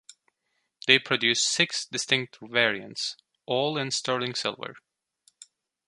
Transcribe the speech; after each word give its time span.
They 0.87 0.97
produced 0.97 1.45
six 1.45 1.85
distinct 1.85 2.39
variants, 2.41 3.17
all 3.45 3.77
in 3.77 3.91
sterling 3.91 4.33
silver. 4.33 4.77